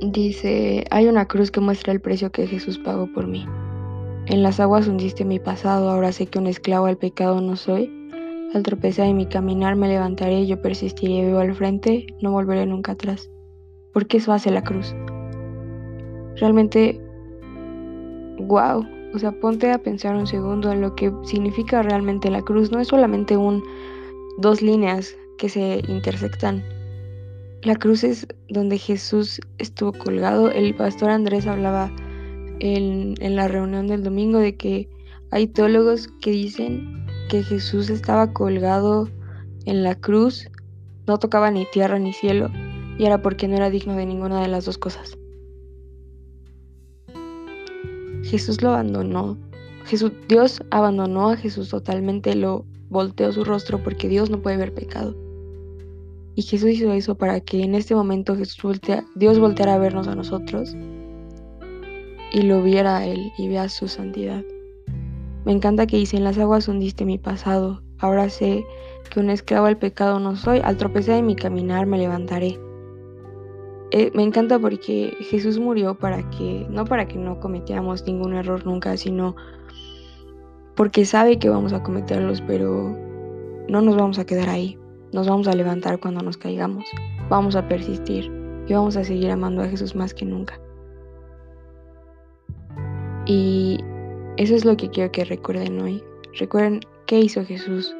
dice, 0.00 0.84
hay 0.90 1.06
una 1.06 1.28
cruz 1.28 1.50
que 1.50 1.60
muestra 1.60 1.92
el 1.92 2.00
precio 2.00 2.32
que 2.32 2.46
Jesús 2.46 2.78
pagó 2.78 3.12
por 3.12 3.26
mí. 3.26 3.44
En 4.30 4.42
las 4.42 4.60
aguas 4.60 4.86
hundiste 4.86 5.24
mi 5.24 5.38
pasado, 5.38 5.88
ahora 5.88 6.12
sé 6.12 6.26
que 6.26 6.38
un 6.38 6.46
esclavo 6.46 6.84
al 6.84 6.98
pecado 6.98 7.40
no 7.40 7.56
soy. 7.56 7.90
Al 8.52 8.62
tropezar 8.62 9.06
en 9.06 9.16
mi 9.16 9.24
caminar 9.24 9.74
me 9.74 9.88
levantaré, 9.88 10.46
yo 10.46 10.60
persistiré, 10.60 11.24
veo 11.24 11.38
al 11.38 11.54
frente, 11.54 12.06
no 12.20 12.32
volveré 12.32 12.66
nunca 12.66 12.92
atrás. 12.92 13.30
Porque 13.94 14.18
eso 14.18 14.34
hace 14.34 14.50
la 14.50 14.62
cruz. 14.62 14.94
Realmente, 16.36 17.00
wow, 18.40 18.84
o 19.14 19.18
sea, 19.18 19.32
ponte 19.32 19.72
a 19.72 19.78
pensar 19.78 20.14
un 20.14 20.26
segundo 20.26 20.72
en 20.72 20.82
lo 20.82 20.94
que 20.94 21.10
significa 21.22 21.80
realmente 21.82 22.30
la 22.30 22.42
cruz. 22.42 22.70
No 22.70 22.80
es 22.80 22.88
solamente 22.88 23.34
un 23.34 23.62
dos 24.36 24.60
líneas 24.60 25.16
que 25.38 25.48
se 25.48 25.80
intersectan. 25.88 26.62
La 27.62 27.76
cruz 27.76 28.04
es 28.04 28.26
donde 28.50 28.76
Jesús 28.76 29.40
estuvo 29.56 29.94
colgado. 29.94 30.50
El 30.50 30.74
pastor 30.74 31.08
Andrés 31.08 31.46
hablaba 31.46 31.90
en, 32.60 33.36
la 33.36 33.48
reunión 33.48 33.86
del 33.86 34.02
domingo 34.02 34.38
de 34.38 34.56
que 34.56 34.88
hay 35.30 35.46
teólogos 35.46 36.08
que 36.20 36.30
dicen 36.30 37.06
que 37.28 37.42
Jesús 37.42 37.90
estaba 37.90 38.32
colgado 38.32 39.08
en 39.64 39.82
la 39.82 39.94
cruz, 39.94 40.48
no 41.06 41.18
tocaba 41.18 41.50
ni 41.50 41.66
tierra 41.66 41.98
ni 41.98 42.12
cielo, 42.12 42.50
y 42.98 43.04
era 43.04 43.22
porque 43.22 43.48
no 43.48 43.56
era 43.56 43.70
digno 43.70 43.94
de 43.94 44.06
ninguna 44.06 44.40
de 44.40 44.48
las 44.48 44.64
dos 44.64 44.78
cosas. 44.78 45.16
Jesús 48.24 48.62
lo 48.62 48.70
abandonó. 48.70 49.38
Jesús, 49.84 50.12
Dios 50.28 50.62
abandonó 50.70 51.30
a 51.30 51.36
Jesús 51.36 51.70
totalmente, 51.70 52.34
lo 52.34 52.64
volteó 52.90 53.32
su 53.32 53.44
rostro 53.44 53.82
porque 53.82 54.08
Dios 54.08 54.30
no 54.30 54.42
puede 54.42 54.56
ver 54.56 54.74
pecado. 54.74 55.16
Y 56.34 56.42
Jesús 56.42 56.70
hizo 56.70 56.92
eso 56.92 57.16
para 57.16 57.40
que 57.40 57.62
en 57.62 57.74
este 57.74 57.94
momento 57.94 58.36
Jesús 58.36 58.80
Dios 59.16 59.38
volteara 59.38 59.74
a 59.74 59.78
vernos 59.78 60.08
a 60.08 60.14
nosotros 60.14 60.76
y 62.32 62.42
lo 62.42 62.62
viera 62.62 62.98
a 62.98 63.06
Él 63.06 63.32
y 63.38 63.48
vea 63.48 63.68
su 63.68 63.88
santidad. 63.88 64.42
Me 65.44 65.52
encanta 65.52 65.86
que 65.86 65.96
dice, 65.96 66.16
en 66.16 66.24
las 66.24 66.38
aguas 66.38 66.68
hundiste 66.68 67.04
mi 67.04 67.18
pasado, 67.18 67.82
ahora 67.98 68.28
sé 68.28 68.64
que 69.10 69.20
un 69.20 69.30
esclavo 69.30 69.66
al 69.66 69.78
pecado 69.78 70.20
no 70.20 70.36
soy, 70.36 70.60
al 70.62 70.76
tropezar 70.76 71.16
en 71.16 71.26
mi 71.26 71.36
caminar 71.36 71.86
me 71.86 71.98
levantaré. 71.98 72.58
Eh, 73.90 74.10
me 74.14 74.22
encanta 74.22 74.58
porque 74.58 75.16
Jesús 75.30 75.58
murió 75.58 75.94
para 75.94 76.28
que, 76.30 76.66
no 76.68 76.84
para 76.84 77.08
que 77.08 77.16
no 77.16 77.40
cometiéramos 77.40 78.04
ningún 78.06 78.34
error 78.34 78.66
nunca, 78.66 78.96
sino 78.98 79.34
porque 80.76 81.06
sabe 81.06 81.38
que 81.38 81.48
vamos 81.48 81.72
a 81.72 81.82
cometerlos, 81.82 82.42
pero 82.42 82.94
no 83.68 83.80
nos 83.80 83.96
vamos 83.96 84.18
a 84.18 84.26
quedar 84.26 84.50
ahí. 84.50 84.78
Nos 85.12 85.26
vamos 85.26 85.48
a 85.48 85.54
levantar 85.54 85.98
cuando 85.98 86.20
nos 86.20 86.36
caigamos, 86.36 86.84
vamos 87.30 87.56
a 87.56 87.66
persistir 87.66 88.30
y 88.66 88.74
vamos 88.74 88.94
a 88.98 89.04
seguir 89.04 89.30
amando 89.30 89.62
a 89.62 89.68
Jesús 89.68 89.96
más 89.96 90.12
que 90.12 90.26
nunca. 90.26 90.60
Y 93.28 93.78
eso 94.38 94.54
es 94.54 94.64
lo 94.64 94.76
que 94.76 94.88
quiero 94.88 95.12
que 95.12 95.24
recuerden 95.24 95.80
hoy. 95.80 96.02
Recuerden 96.38 96.80
qué 97.06 97.20
hizo 97.20 97.44
Jesús. 97.44 97.94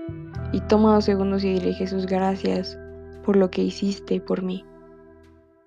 Y 0.53 0.61
toma 0.63 0.95
dos 0.95 1.05
segundos 1.05 1.45
y 1.45 1.53
dile 1.53 1.75
Jesús, 1.75 2.07
gracias 2.07 2.79
por 3.25 3.37
lo 3.37 3.51
que 3.51 3.63
hiciste 3.63 4.21
por 4.23 4.43
mí. 4.43 4.65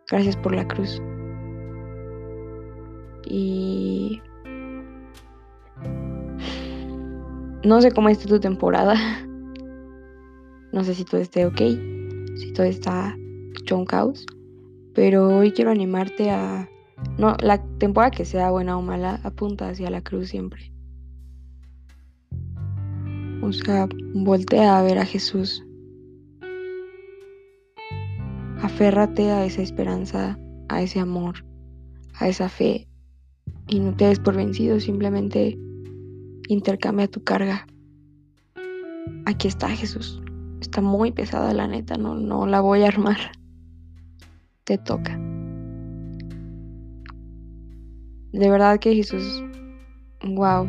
Gracias 0.09 0.35
por 0.35 0.55
la 0.55 0.67
cruz. 0.67 0.99
Y 3.27 4.19
no 7.63 7.79
sé 7.81 7.91
cómo 7.91 8.09
esté 8.09 8.27
tu 8.27 8.39
temporada. 8.39 8.95
No 10.73 10.85
sé 10.85 10.93
si 10.93 11.03
todo 11.03 11.19
esté 11.19 11.45
ok, 11.45 11.57
si 12.37 12.53
todo 12.53 12.65
está 12.65 13.13
hecho 13.59 13.83
caos. 13.83 14.25
Pero 14.93 15.27
hoy 15.27 15.51
quiero 15.51 15.69
animarte 15.69 16.31
a... 16.31 16.69
No, 17.17 17.35
la 17.41 17.63
temporada 17.77 18.11
que 18.11 18.25
sea 18.25 18.51
buena 18.51 18.77
o 18.77 18.81
mala, 18.81 19.19
apunta 19.23 19.69
hacia 19.69 19.89
la 19.89 20.01
cruz 20.01 20.29
siempre. 20.29 20.71
O 23.41 23.51
sea, 23.51 23.87
voltea 24.13 24.77
a 24.77 24.83
ver 24.83 24.99
a 24.99 25.05
Jesús 25.05 25.63
Aférrate 28.61 29.31
a 29.31 29.43
esa 29.43 29.63
esperanza, 29.63 30.37
a 30.69 30.83
ese 30.83 30.99
amor, 30.99 31.43
a 32.13 32.27
esa 32.27 32.47
fe 32.47 32.87
y 33.67 33.79
no 33.79 33.95
te 33.95 34.05
des 34.05 34.19
por 34.19 34.35
vencido, 34.35 34.79
simplemente 34.79 35.57
intercambia 36.47 37.07
tu 37.07 37.23
carga. 37.23 37.65
Aquí 39.25 39.47
está 39.47 39.67
Jesús. 39.69 40.21
Está 40.61 40.79
muy 40.81 41.11
pesada 41.11 41.55
la 41.55 41.67
neta, 41.67 41.97
no, 41.97 42.13
no 42.13 42.45
la 42.45 42.61
voy 42.61 42.83
a 42.83 42.89
armar. 42.89 43.31
Te 44.63 44.77
toca. 44.77 45.19
De 48.31 48.49
verdad 48.49 48.79
que 48.79 48.95
Jesús, 48.95 49.43
wow. 50.23 50.67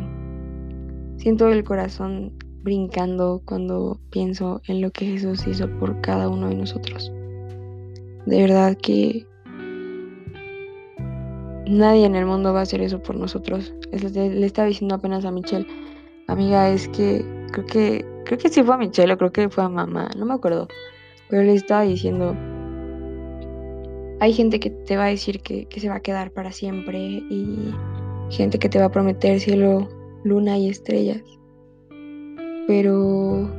Siento 1.17 1.47
el 1.47 1.63
corazón 1.63 2.33
brincando 2.63 3.41
cuando 3.45 3.99
pienso 4.09 4.61
en 4.67 4.81
lo 4.81 4.91
que 4.91 5.05
Jesús 5.05 5.45
hizo 5.47 5.69
por 5.79 6.01
cada 6.01 6.29
uno 6.29 6.49
de 6.49 6.55
nosotros. 6.55 7.11
De 8.25 8.41
verdad 8.41 8.77
que 8.77 9.25
nadie 11.67 12.05
en 12.05 12.15
el 12.15 12.25
mundo 12.25 12.53
va 12.53 12.59
a 12.59 12.63
hacer 12.63 12.81
eso 12.81 13.01
por 13.01 13.15
nosotros. 13.15 13.73
Le 13.91 14.45
estaba 14.45 14.67
diciendo 14.67 14.95
apenas 14.95 15.25
a 15.25 15.31
Michelle, 15.31 15.67
amiga, 16.27 16.69
es 16.69 16.87
que 16.89 17.25
creo 17.51 17.65
que 17.65 18.05
creo 18.25 18.37
que 18.37 18.49
sí 18.49 18.63
fue 18.63 18.75
a 18.75 18.77
Michelle 18.77 19.13
o 19.13 19.17
creo 19.17 19.31
que 19.31 19.49
fue 19.49 19.63
a 19.63 19.69
mamá, 19.69 20.09
no 20.17 20.25
me 20.25 20.33
acuerdo. 20.33 20.67
Pero 21.29 21.43
le 21.43 21.53
estaba 21.53 21.81
diciendo, 21.81 22.35
hay 24.23 24.31
gente 24.31 24.61
que 24.61 24.69
te 24.69 24.95
va 24.95 25.03
a 25.03 25.09
decir 25.09 25.41
que, 25.41 25.65
que 25.65 25.81
se 25.81 25.89
va 25.89 25.95
a 25.95 25.99
quedar 25.99 26.31
para 26.31 26.53
siempre 26.53 26.97
y 26.97 27.73
gente 28.29 28.57
que 28.57 28.69
te 28.69 28.79
va 28.79 28.85
a 28.85 28.91
prometer 28.91 29.37
cielo, 29.41 29.89
luna 30.23 30.57
y 30.57 30.69
estrellas. 30.69 31.21
Pero 32.65 33.51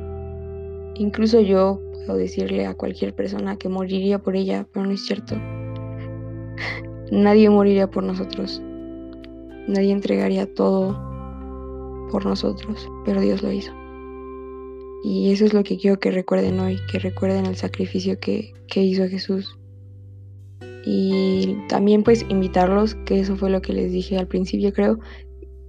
incluso 0.95 1.39
yo 1.39 1.79
puedo 2.07 2.17
decirle 2.17 2.65
a 2.65 2.73
cualquier 2.73 3.13
persona 3.13 3.57
que 3.57 3.69
moriría 3.69 4.17
por 4.17 4.35
ella, 4.35 4.67
pero 4.73 4.87
no 4.87 4.91
es 4.93 5.05
cierto. 5.05 5.35
Nadie 7.11 7.47
moriría 7.51 7.91
por 7.91 8.01
nosotros. 8.01 8.59
Nadie 9.67 9.91
entregaría 9.91 10.51
todo 10.51 10.93
por 12.09 12.25
nosotros, 12.25 12.89
pero 13.05 13.21
Dios 13.21 13.43
lo 13.43 13.51
hizo. 13.51 13.71
Y 15.03 15.31
eso 15.31 15.45
es 15.45 15.53
lo 15.53 15.61
que 15.61 15.77
quiero 15.77 15.99
que 15.99 16.09
recuerden 16.09 16.59
hoy, 16.59 16.79
que 16.91 16.97
recuerden 16.97 17.45
el 17.45 17.55
sacrificio 17.55 18.19
que, 18.19 18.51
que 18.65 18.81
hizo 18.81 19.07
Jesús. 19.07 19.55
Y 20.85 21.57
también 21.67 22.03
pues 22.03 22.25
invitarlos, 22.29 22.95
que 23.05 23.19
eso 23.19 23.35
fue 23.35 23.49
lo 23.49 23.61
que 23.61 23.73
les 23.73 23.91
dije 23.91 24.17
al 24.17 24.27
principio 24.27 24.71
creo, 24.71 24.99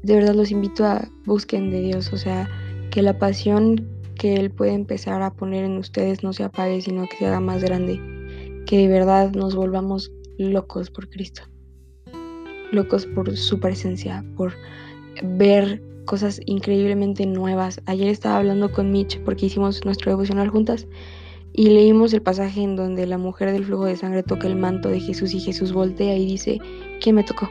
de 0.03 0.15
verdad 0.15 0.35
los 0.35 0.51
invito 0.51 0.85
a 0.85 1.09
busquen 1.25 1.71
de 1.71 1.81
Dios, 1.81 2.13
o 2.13 2.17
sea, 2.17 2.49
que 2.91 3.03
la 3.03 3.19
pasión 3.19 3.89
que 4.15 4.35
Él 4.35 4.51
puede 4.51 4.73
empezar 4.73 5.23
a 5.23 5.33
poner 5.33 5.65
en 5.65 5.79
ustedes 5.79 6.23
no 6.23 6.33
se 6.33 6.45
apague, 6.45 6.81
sino 6.81 7.07
que 7.09 7.17
se 7.17 7.27
haga 7.27 7.41
más 7.41 7.63
grande, 7.63 8.01
que 8.67 8.79
de 8.79 8.89
verdad 8.89 9.33
nos 9.33 9.55
volvamos 9.55 10.13
locos 10.39 10.91
por 10.91 11.09
Cristo, 11.09 11.43
locos 12.73 13.07
por 13.07 13.37
su 13.37 13.59
presencia, 13.59 14.25
por 14.37 14.53
ver 15.23 15.83
cosas 16.05 16.41
increíblemente 16.47 17.27
nuevas. 17.27 17.81
Ayer 17.87 18.09
estaba 18.09 18.37
hablando 18.37 18.71
con 18.73 18.93
Mitch 18.93 19.21
porque 19.25 19.47
hicimos 19.47 19.85
nuestro 19.85 20.11
devocional 20.11 20.49
juntas 20.49 20.87
y 21.57 21.71
leímos 21.71 22.13
el 22.13 22.23
pasaje 22.23 22.63
en 22.63 22.77
donde 22.77 23.07
la 23.07 23.19
mujer 23.19 23.51
del 23.51 23.65
flujo 23.65 23.87
de 23.87 23.97
sangre 23.97 24.23
toca 24.23 24.47
el 24.47 24.57
manto 24.57 24.89
de 24.89 25.01
Jesús 25.01 25.35
y 25.35 25.41
Jesús 25.41 25.73
voltea 25.73 26.17
y 26.17 26.27
dice, 26.27 26.61
¿quién 27.01 27.17
me 27.17 27.25
tocó? 27.25 27.49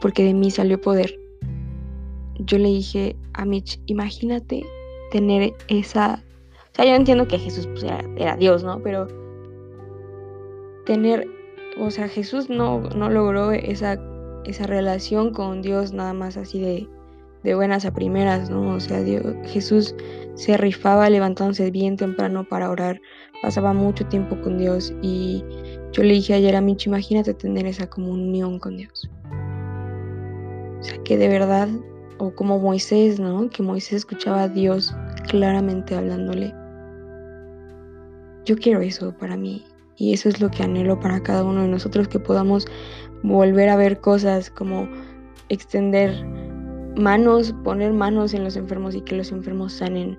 Porque 0.00 0.24
de 0.24 0.34
mí 0.34 0.50
salió 0.50 0.80
poder. 0.80 1.18
Yo 2.40 2.58
le 2.58 2.68
dije 2.68 3.14
a 3.34 3.44
Mitch, 3.44 3.78
imagínate 3.86 4.64
tener 5.12 5.54
esa... 5.68 6.24
O 6.72 6.74
sea, 6.74 6.86
yo 6.86 6.94
entiendo 6.94 7.28
que 7.28 7.38
Jesús 7.38 7.66
pues, 7.66 7.84
era, 7.84 8.02
era 8.16 8.36
Dios, 8.36 8.64
¿no? 8.64 8.82
Pero 8.82 9.06
tener 10.86 11.28
o 11.78 11.90
sea, 11.90 12.08
Jesús 12.08 12.50
no, 12.50 12.80
no 12.80 13.08
logró 13.08 13.52
esa, 13.52 13.98
esa 14.44 14.66
relación 14.66 15.32
con 15.32 15.62
Dios 15.62 15.92
nada 15.92 16.12
más 16.12 16.36
así 16.36 16.60
de, 16.60 16.88
de 17.42 17.54
buenas 17.54 17.84
a 17.84 17.92
primeras, 17.92 18.50
¿no? 18.50 18.74
O 18.74 18.80
sea, 18.80 19.02
Jesús 19.44 19.94
se 20.34 20.56
rifaba 20.56 21.10
levantándose 21.10 21.70
bien 21.70 21.96
temprano 21.96 22.44
para 22.48 22.70
orar, 22.70 23.00
pasaba 23.42 23.72
mucho 23.72 24.06
tiempo 24.06 24.40
con 24.40 24.58
Dios 24.58 24.94
y 25.02 25.44
yo 25.92 26.02
le 26.02 26.14
dije 26.14 26.34
ayer 26.34 26.56
a 26.56 26.60
Micho, 26.60 26.90
imagínate 26.90 27.34
tener 27.34 27.66
esa 27.66 27.88
comunión 27.88 28.58
con 28.58 28.76
Dios. 28.76 29.10
O 30.80 30.82
sea, 30.82 30.98
que 31.04 31.16
de 31.16 31.28
verdad, 31.28 31.68
o 32.18 32.34
como 32.34 32.58
Moisés, 32.58 33.20
¿no? 33.20 33.50
Que 33.50 33.62
Moisés 33.62 33.98
escuchaba 33.98 34.44
a 34.44 34.48
Dios 34.48 34.94
claramente 35.28 35.94
hablándole. 35.94 36.54
Yo 38.44 38.56
quiero 38.56 38.80
eso 38.80 39.16
para 39.16 39.36
mí. 39.36 39.64
Y 39.96 40.12
eso 40.12 40.28
es 40.28 40.40
lo 40.40 40.50
que 40.50 40.62
anhelo 40.64 40.98
para 40.98 41.22
cada 41.22 41.44
uno 41.44 41.62
de 41.62 41.68
nosotros, 41.68 42.08
que 42.08 42.18
podamos 42.18 42.66
volver 43.22 43.68
a 43.68 43.76
ver 43.76 44.00
cosas 44.00 44.50
como 44.50 44.88
extender 45.48 46.12
manos, 46.96 47.54
poner 47.64 47.92
manos 47.92 48.34
en 48.34 48.44
los 48.44 48.56
enfermos 48.56 48.94
y 48.94 49.00
que 49.02 49.16
los 49.16 49.32
enfermos 49.32 49.74
sanen. 49.74 50.18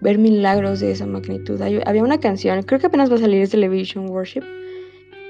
Ver 0.00 0.18
milagros 0.18 0.80
de 0.80 0.92
esa 0.92 1.06
magnitud. 1.06 1.60
había 1.60 2.02
una 2.02 2.18
canción, 2.18 2.62
creo 2.62 2.80
que 2.80 2.86
apenas 2.86 3.10
va 3.10 3.16
a 3.16 3.18
salir, 3.18 3.42
es 3.42 3.50
Television 3.50 4.10
Worship, 4.10 4.42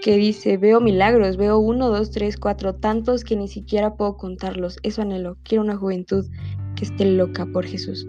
que 0.03 0.17
dice, 0.17 0.57
veo 0.57 0.81
milagros, 0.81 1.37
veo 1.37 1.59
uno, 1.59 1.91
dos, 1.91 2.11
tres, 2.11 2.37
cuatro, 2.37 2.75
tantos 2.75 3.25
que 3.25 3.37
ni 3.37 3.49
siquiera 3.49 3.97
puedo 3.97 4.17
contarlos. 4.17 4.79
Eso 4.83 5.03
anhelo. 5.03 5.37
Quiero 5.45 5.62
una 5.62 5.77
juventud 5.77 6.27
que 6.77 6.85
esté 6.85 7.05
loca 7.05 7.47
por 7.47 7.67
Jesús. 7.67 8.07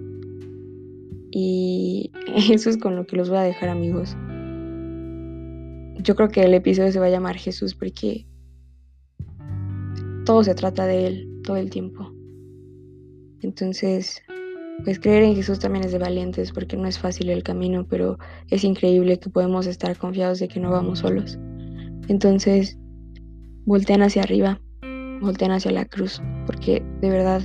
Y 1.31 2.11
eso 2.51 2.69
es 2.69 2.77
con 2.77 2.95
lo 2.95 3.05
que 3.05 3.17
los 3.17 3.29
voy 3.29 3.39
a 3.39 3.43
dejar 3.43 3.69
amigos 3.69 4.15
yo 6.03 6.15
creo 6.15 6.29
que 6.29 6.43
el 6.43 6.53
episodio 6.53 6.91
se 6.91 6.99
va 6.99 7.05
a 7.05 7.09
llamar 7.09 7.37
Jesús 7.37 7.75
porque 7.75 8.25
todo 10.25 10.43
se 10.43 10.53
trata 10.53 10.85
de 10.85 11.07
Él 11.07 11.41
todo 11.43 11.57
el 11.57 11.69
tiempo. 11.69 12.11
Entonces, 13.43 14.21
pues 14.83 14.99
creer 14.99 15.23
en 15.23 15.35
Jesús 15.35 15.59
también 15.59 15.85
es 15.85 15.91
de 15.91 15.99
valientes 15.99 16.51
porque 16.51 16.77
no 16.77 16.87
es 16.87 16.99
fácil 16.99 17.29
el 17.29 17.43
camino, 17.43 17.85
pero 17.87 18.17
es 18.49 18.63
increíble 18.63 19.19
que 19.19 19.29
podemos 19.29 19.67
estar 19.67 19.95
confiados 19.97 20.39
de 20.39 20.47
que 20.47 20.59
no 20.59 20.71
vamos 20.71 20.99
solos. 20.99 21.37
Entonces, 22.07 22.77
voltean 23.65 24.01
hacia 24.01 24.23
arriba, 24.23 24.59
voltean 25.21 25.51
hacia 25.51 25.71
la 25.71 25.85
cruz, 25.85 26.21
porque 26.45 26.83
de 27.01 27.09
verdad 27.09 27.41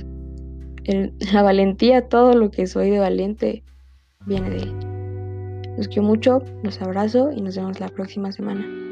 la 1.33 1.43
valentía, 1.43 2.07
todo 2.07 2.33
lo 2.33 2.51
que 2.51 2.67
soy 2.67 2.89
de 2.89 2.99
valiente, 2.99 3.63
viene 4.25 4.49
de 4.49 4.57
Él. 4.57 4.73
Los 5.77 5.87
quiero 5.87 6.03
mucho, 6.03 6.43
los 6.63 6.81
abrazo 6.81 7.31
y 7.31 7.41
nos 7.41 7.55
vemos 7.55 7.79
la 7.79 7.87
próxima 7.87 8.31
semana. 8.31 8.88